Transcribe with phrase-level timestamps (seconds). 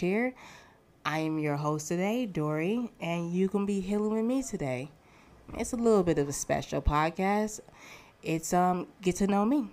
[0.00, 0.32] here.
[1.04, 4.90] I am your host today, Dori, and you can be healing with me today.
[5.54, 7.58] It's a little bit of a special podcast.
[8.22, 9.66] It's um get to know me.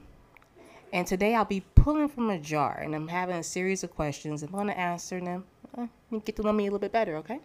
[0.91, 4.41] And today I'll be pulling from a jar and I'm having a series of questions.
[4.41, 5.43] I'm to answer them.
[5.77, 5.88] Uh,
[6.23, 7.39] get to know me a little bit better, okay?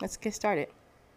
[0.00, 0.68] Let's get started.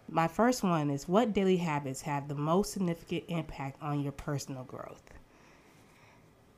[0.09, 4.63] My first one is what daily habits have the most significant impact on your personal
[4.63, 5.03] growth?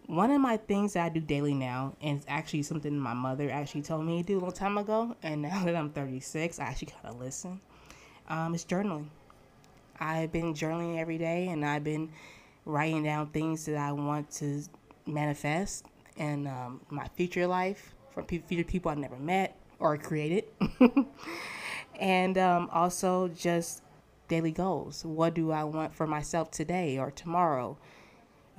[0.09, 3.51] One of my things that I do daily now, and it's actually something my mother
[3.51, 6.63] actually told me to do a long time ago, and now that I'm 36, I
[6.63, 7.61] actually kind of listen.
[8.27, 9.05] Um, it's journaling.
[9.99, 12.09] I've been journaling every day, and I've been
[12.65, 14.63] writing down things that I want to
[15.05, 15.85] manifest
[16.17, 20.45] in um, my future life from future people I've never met or created,
[21.99, 23.83] and um, also just
[24.27, 25.05] daily goals.
[25.05, 27.77] What do I want for myself today or tomorrow?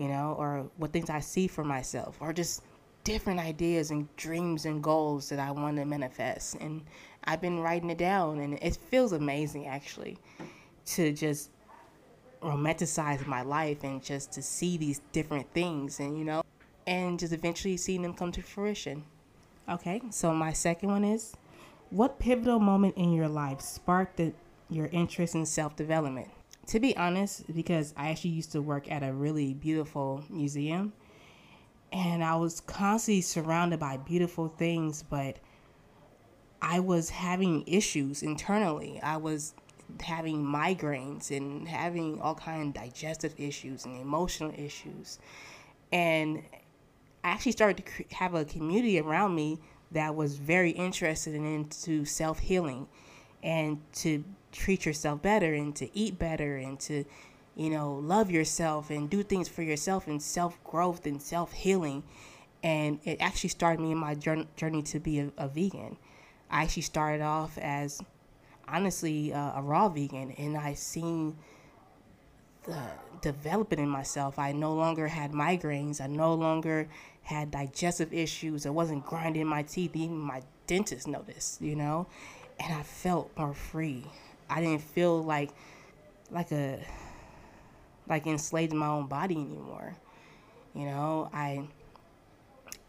[0.01, 2.63] You know, or what things I see for myself, or just
[3.05, 6.55] different ideas and dreams and goals that I want to manifest.
[6.55, 6.83] And
[7.25, 10.17] I've been writing it down, and it feels amazing actually
[10.87, 11.51] to just
[12.43, 16.43] romanticize my life and just to see these different things, and you know,
[16.87, 19.05] and just eventually seeing them come to fruition.
[19.69, 21.37] Okay, so my second one is
[21.91, 24.33] what pivotal moment in your life sparked the,
[24.71, 26.31] your interest in self development?
[26.67, 30.93] To be honest, because I actually used to work at a really beautiful museum
[31.93, 35.39] and I was constantly surrounded by beautiful things, but
[36.63, 39.01] I was having issues internally.
[39.03, 39.55] I was
[40.01, 45.19] having migraines and having all kind of digestive issues and emotional issues.
[45.91, 46.45] And
[47.25, 49.59] I actually started to have a community around me
[49.91, 52.87] that was very interested in into self-healing
[53.43, 57.05] and to treat yourself better and to eat better and to
[57.57, 62.03] you know love yourself and do things for yourself and self growth and self healing
[62.63, 65.97] and it actually started me in my journey to be a, a vegan.
[66.51, 68.03] I actually started off as
[68.69, 71.37] honestly uh, a raw vegan and i seen
[72.65, 72.79] the
[73.23, 74.39] development in myself.
[74.39, 76.01] I no longer had migraines.
[76.01, 76.89] I no longer
[77.23, 78.67] had digestive issues.
[78.67, 79.97] I wasn't grinding my teeth.
[79.97, 82.07] Even my dentist noticed you know?
[82.59, 84.05] And i felt more free
[84.51, 85.51] I didn't feel like
[86.31, 86.79] like a
[88.09, 89.97] like enslaved in my own body anymore.
[90.75, 91.67] You know, I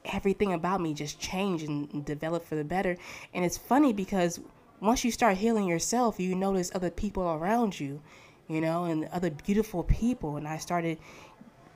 [0.05, 2.97] everything about me just changed and developed for the better.
[3.33, 4.39] And it's funny because
[4.79, 8.01] once you start healing yourself, you notice other people around you,
[8.47, 10.37] you know, and other beautiful people.
[10.37, 10.97] And I started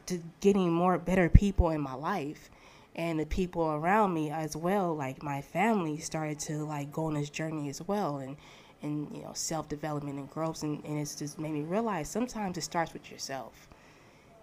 [0.07, 2.49] to getting more better people in my life
[2.95, 7.13] and the people around me as well like my family started to like go on
[7.13, 8.37] this journey as well and
[8.85, 12.57] and you know self development and growth and, and it's just made me realize sometimes
[12.57, 13.67] it starts with yourself.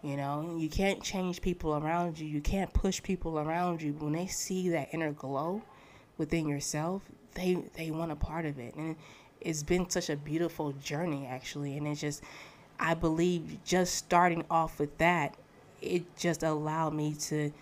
[0.02, 2.26] You know you can't change people around you.
[2.26, 3.92] You can't push people around you.
[3.94, 5.62] When they see that inner glow
[6.18, 7.02] within yourself
[7.34, 8.74] they they want a part of it.
[8.74, 8.96] And
[9.40, 11.76] it's been such a beautiful journey actually.
[11.76, 12.22] And it's just
[12.80, 15.36] i believe just starting off with that
[15.82, 17.52] it just allowed me to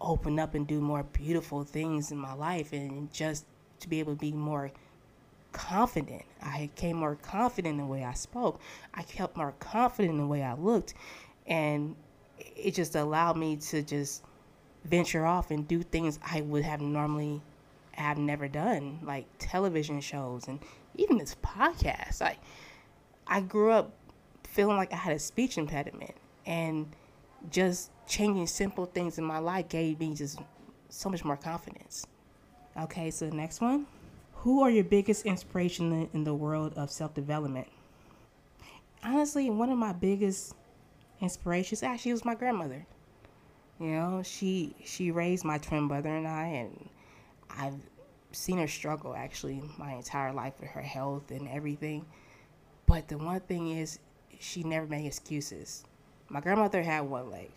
[0.00, 3.44] open up and do more beautiful things in my life and just
[3.80, 4.70] to be able to be more
[5.54, 6.22] confident.
[6.42, 8.60] I became more confident in the way I spoke.
[8.92, 10.92] I felt more confident in the way I looked.
[11.46, 11.96] And
[12.38, 14.22] it just allowed me to just
[14.84, 17.40] venture off and do things I would have normally
[17.92, 20.58] have never done, like television shows and
[20.96, 22.20] even this podcast.
[22.20, 22.38] Like
[23.26, 23.92] I grew up
[24.42, 26.86] feeling like I had a speech impediment and
[27.50, 30.38] just changing simple things in my life gave me just
[30.88, 32.06] so much more confidence.
[32.76, 33.86] Okay, so the next one.
[34.44, 37.66] Who are your biggest inspiration in the world of self development?
[39.02, 40.54] Honestly, one of my biggest
[41.22, 42.84] inspirations actually was my grandmother.
[43.80, 46.90] You know, she she raised my twin brother and I, and
[47.48, 47.80] I've
[48.32, 52.04] seen her struggle actually my entire life with her health and everything.
[52.84, 53.98] But the one thing is,
[54.40, 55.84] she never made excuses.
[56.28, 57.50] My grandmother had one leg,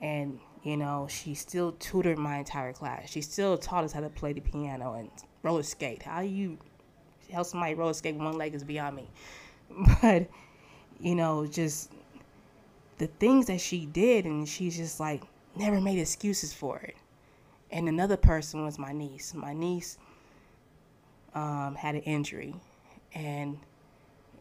[0.00, 3.10] and you know, she still tutored my entire class.
[3.10, 5.10] She still taught us how to play the piano and
[5.42, 6.02] roller skate.
[6.02, 6.58] How you
[7.30, 9.08] help somebody roller skate one leg is beyond me.
[10.02, 10.28] But,
[10.98, 11.92] you know, just
[12.98, 15.22] the things that she did, and she's just like
[15.56, 16.96] never made excuses for it.
[17.70, 19.34] And another person was my niece.
[19.34, 19.98] My niece
[21.34, 22.54] um, had an injury,
[23.14, 23.58] and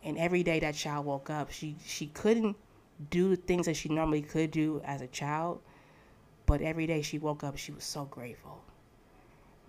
[0.03, 2.55] and every day that child woke up, she she couldn't
[3.09, 5.59] do the things that she normally could do as a child.
[6.45, 8.61] But every day she woke up, she was so grateful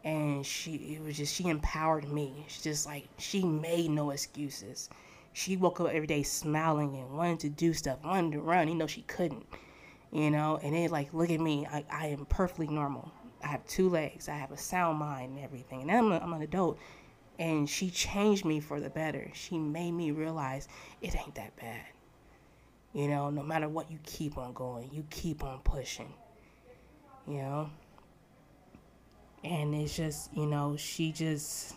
[0.04, 2.44] and she it was just she empowered me.
[2.48, 4.88] She just like she made no excuses.
[5.32, 8.74] She woke up every day smiling and wanted to do stuff, wanted to run, You
[8.74, 9.46] know she couldn't.
[10.12, 13.12] You know, and it like look at me, I, I am perfectly normal.
[13.42, 14.28] I have two legs.
[14.28, 15.82] I have a sound mind and everything.
[15.82, 16.78] And I'm, a, I'm an adult.
[17.38, 19.30] And she changed me for the better.
[19.32, 20.66] She made me realize
[21.00, 21.84] it ain't that bad.
[22.92, 24.90] You know, no matter what, you keep on going.
[24.92, 26.12] You keep on pushing.
[27.28, 27.70] You know?
[29.44, 31.74] And it's just, you know, she just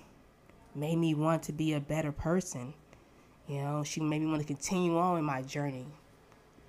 [0.76, 2.74] made me want to be a better person.
[3.48, 5.86] You know, she made me want to continue on in my journey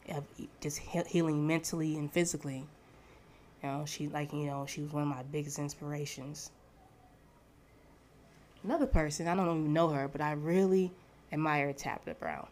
[0.08, 0.24] of
[0.60, 2.64] just healing mentally and physically.
[3.62, 6.50] You know, she like you know she was one of my biggest inspirations.
[8.64, 10.92] Another person I don't even know her, but I really
[11.32, 12.46] admire Tabitha Brown.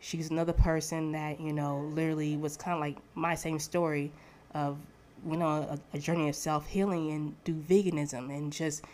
[0.00, 4.12] She's another person that you know literally was kind of like my same story
[4.54, 4.78] of
[5.28, 8.84] you know a, a journey of self healing and do veganism and just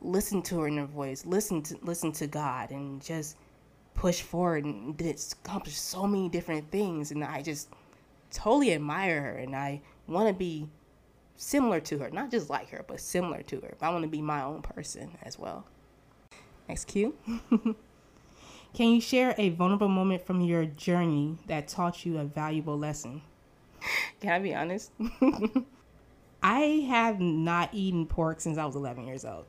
[0.00, 3.36] listen to her inner voice, listen to listen to God, and just
[3.94, 5.00] push forward and
[5.44, 7.10] accomplish so many different things.
[7.10, 7.68] And I just
[8.30, 10.68] totally admire her, and I want to be
[11.36, 13.74] similar to her, not just like her, but similar to her.
[13.80, 15.66] I want to be my own person as well.
[16.68, 17.14] Next cue.
[18.72, 23.22] Can you share a vulnerable moment from your journey that taught you a valuable lesson?
[24.20, 24.92] Can I be honest?
[26.42, 29.44] I have not eaten pork since I was 11 years old.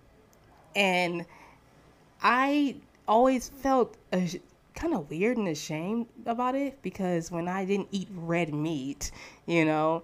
[0.76, 1.26] And
[2.22, 2.76] I
[3.08, 8.54] always felt kind of weird and ashamed about it because when I didn't eat red
[8.54, 9.12] meat,
[9.46, 10.04] you know,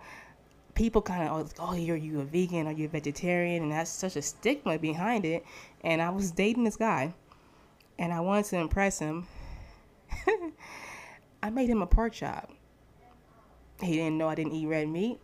[0.76, 2.68] people kind of always, oh, are you a vegan?
[2.68, 3.64] Are you're a vegetarian?
[3.64, 5.44] And that's such a stigma behind it.
[5.84, 7.14] And I was dating this guy,
[7.98, 9.28] and I wanted to impress him.
[11.44, 12.52] I made him a pork chop.
[13.82, 15.20] He didn't know I didn't eat red meat,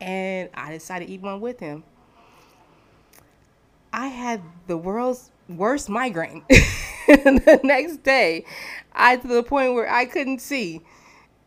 [0.00, 1.84] and I decided to eat one with him.
[3.92, 8.44] I had the world's worst migraine the next day.
[8.92, 10.82] I to the point where I couldn't see,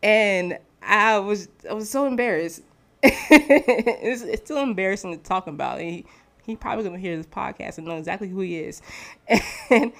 [0.02, 2.62] and I was I was so embarrassed.
[3.02, 5.80] it's, it's, still embarrassing to talk about.
[5.80, 6.04] He
[6.44, 8.82] he probably gonna hear this podcast and know exactly who he is,
[9.70, 9.92] and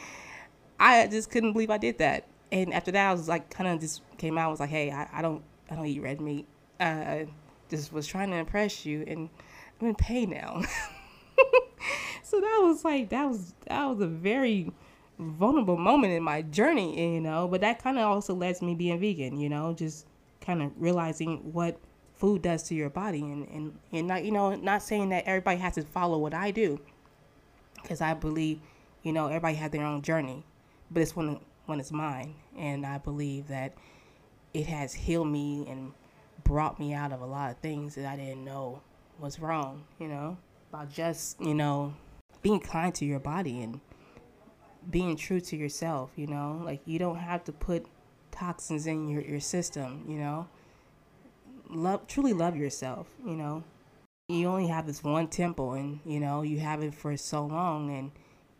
[0.80, 2.24] I just couldn't believe I did that.
[2.50, 4.50] And after that, I was like, kind of just came out.
[4.50, 6.46] was like, hey, I, I don't I don't eat red meat.
[6.80, 7.26] I
[7.68, 9.28] just was trying to impress you, and
[9.80, 10.62] I'm in pain now.
[12.22, 14.72] so that was like that was that was a very
[15.18, 17.48] vulnerable moment in my journey, you know.
[17.48, 20.06] But that kind of also led me being vegan, you know, just
[20.40, 21.78] kind of realizing what
[22.14, 25.58] food does to your body, and and and not you know not saying that everybody
[25.58, 26.80] has to follow what I do,
[27.82, 28.60] because I believe,
[29.02, 30.44] you know, everybody has their own journey,
[30.90, 33.74] but it's when when it's mine, and I believe that
[34.54, 35.92] it has healed me and
[36.44, 38.82] brought me out of a lot of things that I didn't know
[39.18, 40.38] was wrong, you know
[40.70, 41.94] about just, you know,
[42.42, 43.80] being kind to your body and
[44.90, 46.60] being true to yourself, you know?
[46.64, 47.86] Like you don't have to put
[48.30, 50.48] toxins in your, your system, you know?
[51.70, 53.62] Love truly love yourself, you know.
[54.28, 57.90] You only have this one temple and, you know, you have it for so long
[57.90, 58.10] and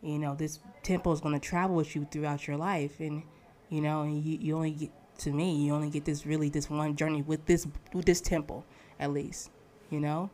[0.01, 3.23] you know, this temple is going to travel with you throughout your life and
[3.69, 6.69] you know, and you, you only get to me, you only get this really this
[6.69, 8.65] one journey with this with this temple
[8.99, 9.49] at least,
[9.89, 10.29] you know?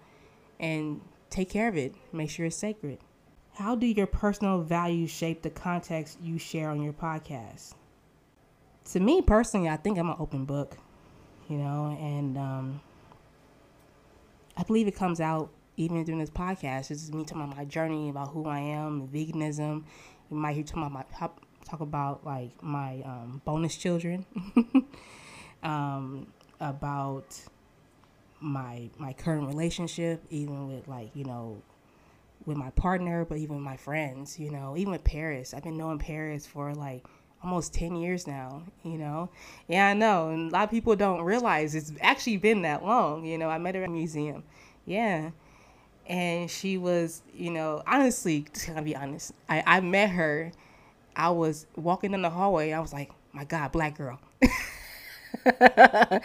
[0.60, 1.96] And take care of it.
[2.12, 3.00] Make sure it's sacred.
[3.56, 7.74] How do your personal values shape the context you share on your podcast?
[8.92, 10.78] To me personally, I think I'm an open book,
[11.50, 12.82] you know, and um,
[14.58, 16.90] I believe it comes out even during this podcast.
[16.90, 19.84] This is me talking about my journey, about who I am, veganism.
[20.30, 21.04] You might hear talking about my
[21.66, 24.26] talk about like my um, bonus children,
[25.64, 26.28] um,
[26.60, 27.40] about
[28.40, 31.62] my my current relationship, even with like you know,
[32.46, 35.54] with my partner, but even my friends, you know, even with Paris.
[35.54, 37.06] I've been knowing Paris for like
[37.44, 39.30] almost 10 years now, you know?
[39.68, 40.30] Yeah, I know.
[40.30, 43.26] And a lot of people don't realize it's actually been that long.
[43.26, 44.44] You know, I met her at a museum.
[44.86, 45.32] Yeah.
[46.08, 50.52] And she was, you know, honestly, to be honest, I, I met her.
[51.16, 52.72] I was walking in the hallway.
[52.72, 54.20] I was like, my God, black girl.
[55.46, 56.22] and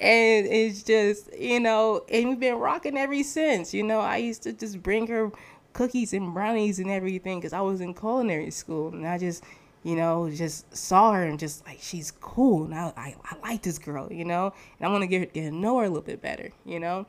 [0.00, 3.74] it's just, you know, and we've been rocking ever since.
[3.74, 5.32] You know, I used to just bring her
[5.72, 8.88] cookies and brownies and everything because I was in culinary school.
[8.88, 9.44] And I just,
[9.82, 12.64] you know, just saw her and just like, she's cool.
[12.64, 15.42] And I, I, I like this girl, you know, and I want to get, get
[15.42, 17.06] to know her a little bit better, you know?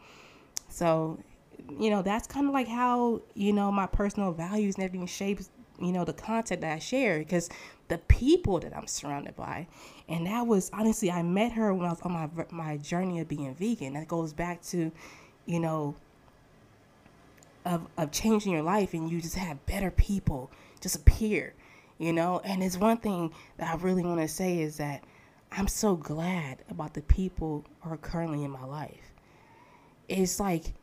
[0.70, 1.20] So,
[1.80, 5.50] you know, that's kind of like how, you know, my personal values and everything shapes,
[5.82, 7.50] you know, the content that I share because
[7.88, 9.68] the people that I'm surrounded by.
[10.08, 13.28] And that was honestly, I met her when I was on my my journey of
[13.28, 13.94] being vegan.
[13.94, 14.92] That goes back to,
[15.46, 15.96] you know,
[17.66, 21.54] of of changing your life, and you just have better people just appear,
[21.98, 22.40] you know.
[22.44, 25.04] And it's one thing that I really want to say is that
[25.52, 29.12] I'm so glad about the people who are currently in my life.
[30.08, 30.74] It's like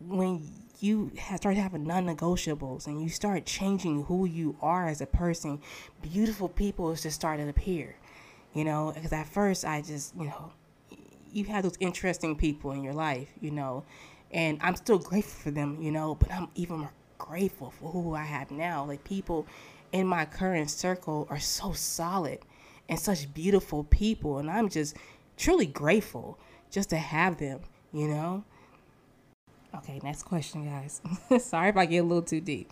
[0.00, 0.48] when
[0.80, 5.60] you start having non-negotiables and you start changing who you are as a person,
[6.02, 7.96] beautiful people just start to appear.
[8.52, 10.52] You know, because at first I just, you know,
[11.30, 13.84] you have those interesting people in your life, you know,
[14.32, 18.14] and I'm still grateful for them, you know, but I'm even more grateful for who
[18.14, 18.84] I have now.
[18.84, 19.46] Like people
[19.92, 22.38] in my current circle are so solid
[22.88, 24.96] and such beautiful people, and I'm just
[25.36, 26.38] truly grateful
[26.70, 27.60] just to have them,
[27.92, 28.44] you know.
[29.74, 31.00] Okay, next question, guys.
[31.42, 32.70] Sorry if I get a little too deep.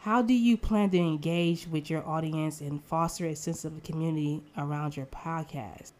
[0.00, 4.42] How do you plan to engage with your audience and foster a sense of community
[4.56, 5.92] around your podcast?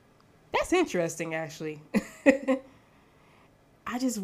[0.53, 1.83] That's interesting, actually.
[3.87, 4.21] I just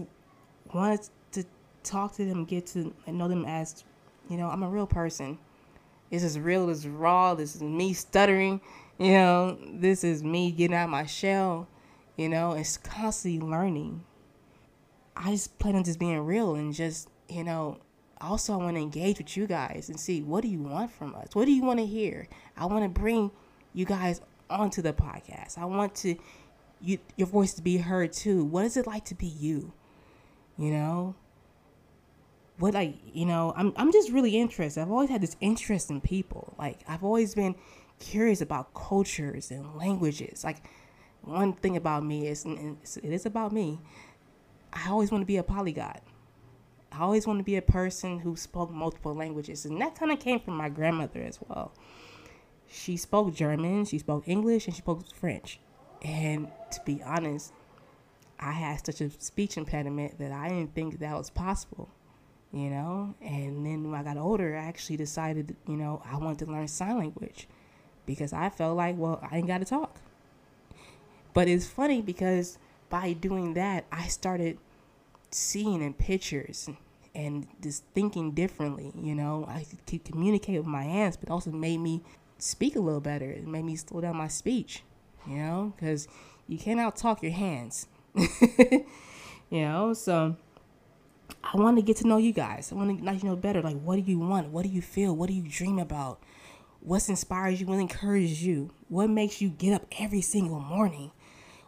[0.73, 1.45] wanted to
[1.83, 3.85] talk to them, get to know them as,
[4.31, 5.39] you know, I'm a real person.
[6.11, 8.61] This is real, this is raw, this is me stuttering,
[8.99, 11.67] you know, this is me getting out my shell,
[12.17, 14.05] you know, it's constantly learning.
[15.17, 17.79] I just plan on just being real and just, you know,
[18.21, 21.15] also I want to engage with you guys and see what do you want from
[21.15, 21.29] us?
[21.35, 22.29] What do you want to hear?
[22.57, 23.31] I want to bring
[23.73, 25.59] you guys onto the podcast.
[25.59, 26.17] I want to
[26.81, 28.45] you your voice to be heard too.
[28.45, 29.73] What is it like to be you?
[30.59, 31.15] You know?
[32.59, 34.81] What like, you know, I'm I'm just really interested.
[34.81, 36.55] I've always had this interest in people.
[36.59, 37.55] Like I've always been
[37.99, 40.45] curious about cultures and languages.
[40.45, 40.63] Like
[41.23, 43.81] one thing about me is it is about me
[44.75, 46.03] I always want to be a polyglot.
[46.93, 49.65] I always want to be a person who spoke multiple languages.
[49.65, 51.73] And that kind of came from my grandmother as well.
[52.69, 55.61] She spoke German, she spoke English, and she spoke French.
[56.03, 57.53] And to be honest,
[58.39, 61.89] I had such a speech impediment that I didn't think that was possible,
[62.53, 63.15] you know?
[63.21, 66.69] And then when I got older, I actually decided, you know, I wanted to learn
[66.69, 67.49] sign language
[68.07, 69.99] because I felt like, well, I ain't got to talk.
[71.33, 72.59] But it's funny because
[72.91, 74.59] by doing that, I started
[75.35, 76.69] seeing in pictures
[77.15, 78.93] and just thinking differently.
[78.95, 82.03] You know, I could communicate with my hands, but also made me
[82.39, 83.31] speak a little better.
[83.31, 84.83] It made me slow down my speech.
[85.27, 86.07] You know, because
[86.49, 87.87] you can't out talk your hands.
[88.15, 88.85] you
[89.53, 90.37] know, so
[91.43, 92.71] I want to get to know you guys.
[92.71, 93.63] I want to let you know better.
[93.63, 94.49] Like, what do you want?
[94.49, 95.17] What do you feel?
[95.17, 96.21] What do you dream about?
[96.81, 97.67] What inspires you?
[97.67, 98.71] What encourages you?
[98.89, 101.13] What makes you get up every single morning?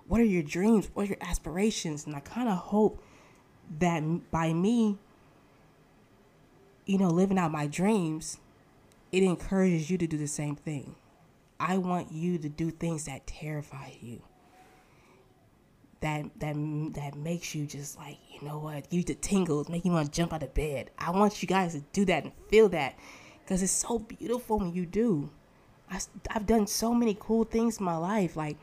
[0.08, 0.88] what are your dreams?
[0.94, 2.06] What are your aspirations?
[2.06, 3.02] And I kind of hope
[3.78, 4.98] that by me,
[6.84, 8.38] you know, living out my dreams,
[9.12, 10.94] it encourages you to do the same thing.
[11.58, 14.22] I want you to do things that terrify you.
[16.00, 16.54] That that
[16.94, 20.16] that makes you just like you know what, you the tingles, make you want to
[20.16, 20.90] jump out of bed.
[20.98, 22.98] I want you guys to do that and feel that,
[23.42, 25.30] because it's so beautiful when you do.
[25.90, 28.58] I, I've done so many cool things in my life, like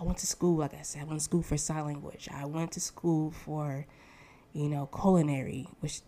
[0.00, 2.28] I went to school, like I said, I went to school for sign language.
[2.34, 3.86] I went to school for,
[4.52, 6.00] you know, culinary, which,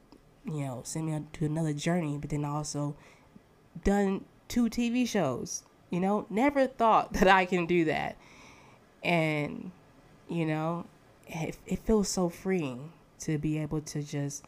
[0.44, 2.18] you know, sent me on to another journey.
[2.18, 2.96] But then also
[3.82, 5.64] done two TV shows.
[5.90, 8.16] You know, never thought that I can do that.
[9.02, 9.70] And,
[10.28, 10.86] you know,
[11.26, 14.44] it, it feels so freeing to be able to just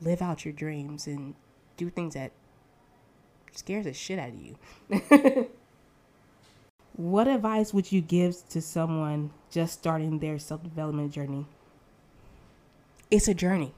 [0.00, 1.34] live out your dreams and
[1.76, 2.32] do things that
[3.52, 5.48] scares the shit out of you.
[6.98, 11.46] What advice would you give to someone just starting their self development journey?
[13.10, 13.72] It's a journey.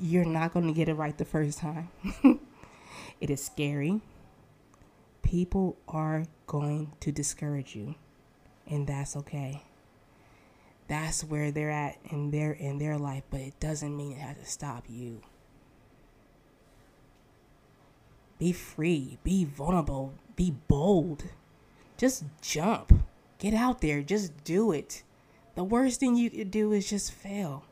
[0.00, 1.90] You're not going to get it right the first time.
[3.20, 4.00] it is scary.
[5.22, 7.94] People are going to discourage you,
[8.66, 9.62] and that's okay.
[10.88, 14.38] That's where they're at in their in their life, but it doesn't mean it has
[14.38, 15.22] to stop you.
[18.38, 21.24] Be free, be vulnerable, be bold.
[21.96, 22.92] Just jump.
[23.38, 24.02] Get out there.
[24.02, 25.04] Just do it.
[25.54, 27.64] The worst thing you could do is just fail.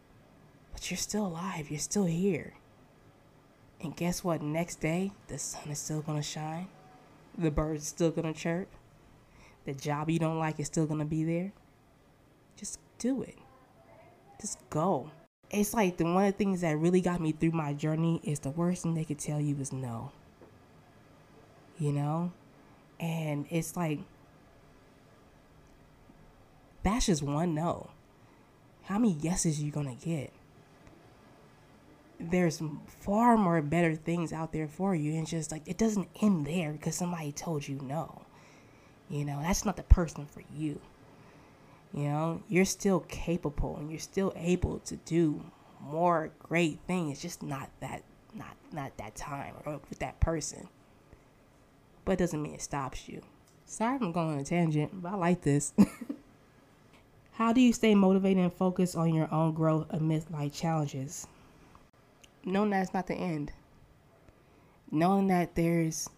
[0.73, 1.71] But you're still alive.
[1.71, 2.55] You're still here.
[3.81, 4.43] And guess what?
[4.43, 6.69] Next day, the sun is still to shine.
[7.37, 8.69] The birds still to chirp.
[9.65, 11.53] The job you don't like is still to be there.
[12.57, 13.37] Just do it.
[14.41, 15.11] Just go.
[15.51, 18.39] It's like the one of the things that really got me through my journey is
[18.41, 20.13] the worst thing they could tell you is no.
[21.79, 22.33] You know?
[22.99, 24.01] And it's like
[26.83, 27.91] that's just one no.
[28.85, 30.33] How many yeses are you gonna get?
[32.31, 32.63] There's
[33.01, 36.73] far more better things out there for you, and just like it doesn't end there
[36.73, 38.23] because somebody told you no.
[39.11, 40.81] You know, that's not the person for you.
[41.93, 45.45] You know, you're still capable and you're still able to do
[45.81, 48.03] more great things, It's just not that
[48.35, 50.69] not not that time or with that person.
[52.05, 53.23] But it doesn't mean it stops you.
[53.67, 55.73] Sorry I'm going on a tangent, but I like this.
[57.33, 61.27] How do you stay motivated and focused on your own growth amidst life challenges?
[62.45, 63.53] Knowing that it's not the end.
[64.91, 66.09] Knowing that there's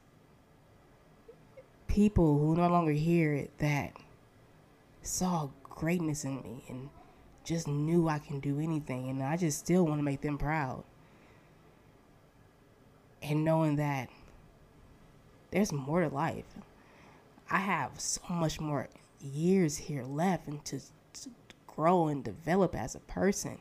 [1.86, 3.92] people who no longer hear it that
[5.02, 6.88] saw greatness in me and
[7.44, 10.82] just knew I can do anything and I just still want to make them proud.
[13.22, 14.08] And knowing that
[15.54, 16.46] there's more to life.
[17.48, 18.88] I have so much more
[19.20, 21.30] years here left and to, to
[21.68, 23.58] grow and develop as a person.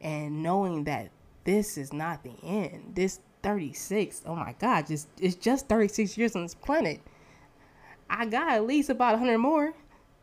[0.00, 1.10] And knowing that
[1.44, 2.94] this is not the end.
[2.94, 7.00] This 36, oh my God, just it's just 36 years on this planet.
[8.08, 9.72] I got at least about 100 more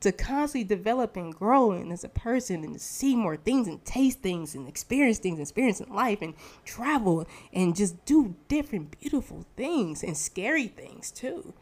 [0.00, 3.84] to constantly develop and grow and as a person and to see more things and
[3.84, 6.34] taste things and experience things, experience in life and
[6.64, 11.52] travel and just do different beautiful things and scary things too.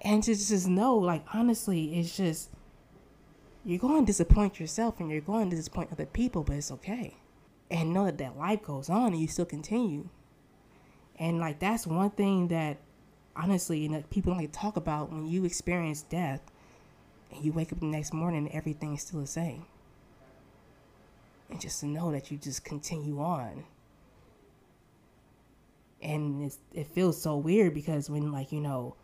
[0.00, 2.50] And to just know, like honestly, it's just
[3.66, 7.16] you're going to disappoint yourself and you're going to disappoint other people, but it's okay.
[7.68, 10.08] And know that that life goes on and you still continue.
[11.18, 12.76] And like that's one thing that
[13.34, 16.40] honestly, you know, people like talk about when you experience death
[17.32, 19.66] and you wake up the next morning and everything is still the same.
[21.50, 23.64] And just to know that you just continue on.
[26.00, 28.94] And it feels so weird because when like, you know,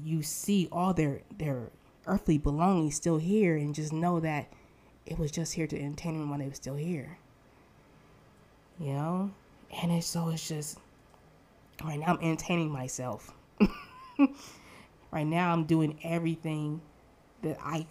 [0.00, 1.70] you see all their their
[2.06, 4.48] earthly belongings still here and just know that
[5.04, 7.18] it was just here to entertain them while they were still here.
[8.78, 9.30] You know?
[9.82, 10.78] And it's so it's just
[11.84, 13.32] right now I'm entertaining myself.
[15.10, 16.80] right now I'm doing everything
[17.42, 17.86] that I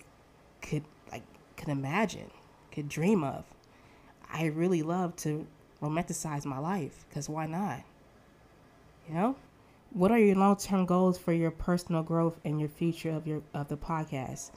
[0.61, 1.23] could like
[1.57, 2.31] could imagine,
[2.71, 3.45] could dream of.
[4.31, 5.47] I really love to
[5.81, 7.81] romanticize my life because why not?
[9.07, 9.35] You know?
[9.95, 13.69] What are your long-term goals for your personal growth and your future of your of
[13.69, 14.51] the podcast?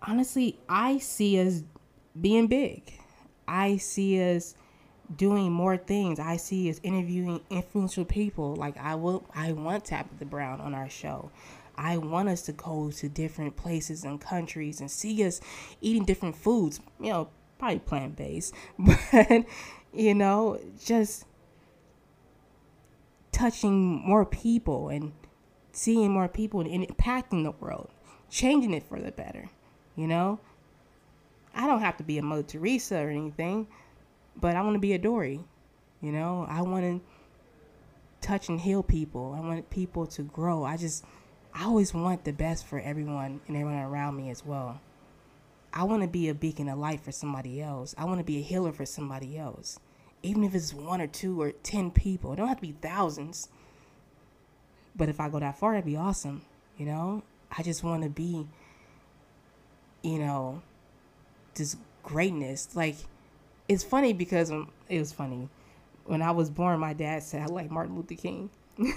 [0.00, 1.64] Honestly, I see us
[2.20, 2.92] being big.
[3.48, 4.54] I see us
[5.16, 6.20] doing more things.
[6.20, 8.54] I see us interviewing influential people.
[8.54, 11.32] Like I will I want Tabitha Brown on our show.
[11.76, 15.40] I want us to go to different places and countries and see us
[15.80, 19.46] eating different foods, you know, probably plant based, but,
[19.92, 21.24] you know, just
[23.36, 25.12] touching more people and
[25.70, 27.90] seeing more people and impacting the world,
[28.30, 29.50] changing it for the better,
[29.94, 30.40] you know?
[31.54, 33.66] I don't have to be a Mother Teresa or anything,
[34.40, 35.40] but I want to be a Dori,
[36.00, 36.46] you know?
[36.48, 39.34] I want to touch and heal people.
[39.36, 40.64] I want people to grow.
[40.64, 41.04] I just
[41.54, 44.80] I always want the best for everyone and everyone around me as well.
[45.74, 47.94] I want to be a beacon of light for somebody else.
[47.98, 49.78] I want to be a healer for somebody else.
[50.26, 53.48] Even if it's one or two or 10 people, it don't have to be thousands.
[54.94, 56.42] But if I go that far, that'd be awesome.
[56.78, 57.22] You know,
[57.56, 58.46] I just want to be,
[60.02, 60.62] you know,
[61.54, 62.74] this greatness.
[62.74, 62.96] Like,
[63.68, 64.50] it's funny because
[64.88, 65.48] it was funny.
[66.04, 68.50] When I was born, my dad said I like Martin Luther King.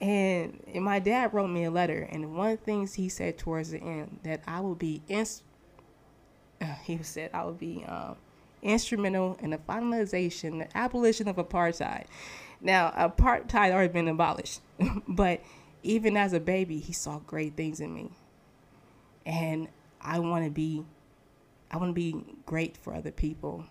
[0.00, 3.38] And, and my dad wrote me a letter, and one of the things he said
[3.38, 5.42] towards the end that I will be ins-
[6.60, 8.16] uh, he said I would be um,
[8.64, 12.06] instrumental in the finalization, the abolition of apartheid.
[12.60, 14.60] Now, apartheid already been abolished,
[15.08, 15.42] but
[15.82, 18.10] even as a baby, he saw great things in me,
[19.26, 19.68] and
[20.00, 20.84] I want to be,
[21.70, 23.66] I want to be great for other people.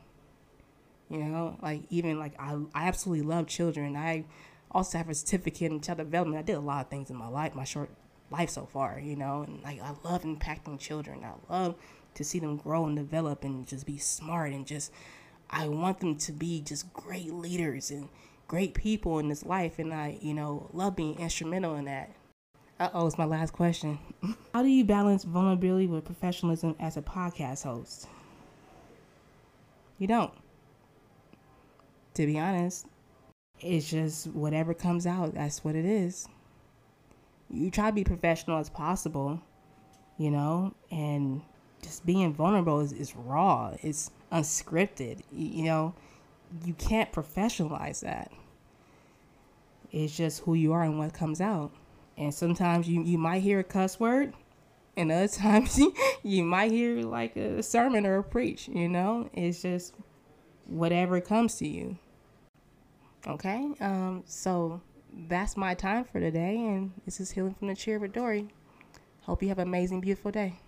[1.10, 3.96] You know, like even like I, I absolutely love children.
[3.96, 4.26] I
[4.72, 6.40] also have a certificate in child development.
[6.40, 7.90] I did a lot of things in my life, my short
[8.32, 11.24] life so far, you know, and like I love impacting children.
[11.24, 11.76] I love
[12.15, 14.91] to see them grow and develop and just be smart and just
[15.49, 18.10] I want them to be just great leaders and
[18.47, 22.12] great people in this life and I, you know, love being instrumental in that.
[22.80, 23.99] Uh oh, it's my last question.
[24.54, 28.08] How do you balance vulnerability with professionalism as a podcast host?
[29.99, 30.34] You don't.
[32.15, 32.88] To be honest,
[33.60, 36.28] it's just whatever comes out, that's what it is.
[37.49, 39.39] You try to be professional as possible,
[40.17, 41.41] you know, and
[41.84, 45.93] just being vulnerable is, is raw, it's unscripted, you know.
[46.63, 48.32] You can't professionalize that.
[49.91, 51.72] It's just who you are and what comes out.
[52.15, 54.34] And sometimes you, you might hear a cuss word,
[54.96, 55.80] and other times
[56.24, 59.30] you, might hear like a sermon or a preach, you know?
[59.34, 59.96] It's just
[60.65, 61.98] whatever comes to you.
[63.26, 64.82] Okay, um, so
[65.28, 68.50] that's my time for today, and this is Healing from the Chair with Dori.
[69.22, 70.60] Hope you have an amazing, beautiful day.